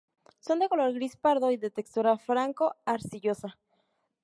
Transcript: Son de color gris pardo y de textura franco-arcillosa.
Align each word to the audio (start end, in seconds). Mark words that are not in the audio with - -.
Son 0.39 0.57
de 0.57 0.67
color 0.67 0.93
gris 0.95 1.15
pardo 1.15 1.51
y 1.51 1.57
de 1.57 1.69
textura 1.69 2.17
franco-arcillosa. 2.17 3.59